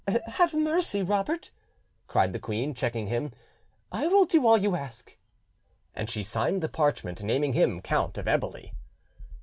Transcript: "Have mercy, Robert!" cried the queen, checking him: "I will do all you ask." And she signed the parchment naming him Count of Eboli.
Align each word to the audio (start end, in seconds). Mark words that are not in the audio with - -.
"Have 0.07 0.55
mercy, 0.55 1.03
Robert!" 1.03 1.51
cried 2.07 2.33
the 2.33 2.39
queen, 2.39 2.73
checking 2.73 3.05
him: 3.05 3.33
"I 3.91 4.07
will 4.07 4.25
do 4.25 4.47
all 4.47 4.57
you 4.57 4.75
ask." 4.75 5.15
And 5.93 6.09
she 6.09 6.23
signed 6.23 6.63
the 6.63 6.69
parchment 6.69 7.21
naming 7.21 7.53
him 7.53 7.81
Count 7.81 8.17
of 8.17 8.25
Eboli. 8.25 8.71